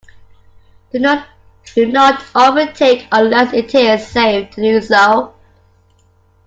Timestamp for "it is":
3.53-4.07